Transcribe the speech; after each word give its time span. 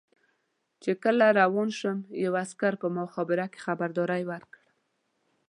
چې 0.83 0.91
کله 1.03 1.25
روان 1.39 1.69
شوم 1.77 1.99
یوه 2.25 2.39
عسکر 2.45 2.73
په 2.81 2.87
مخابره 2.97 3.45
کې 3.51 3.59
خبرداری 3.65 4.23
ورکړ. 4.31 4.61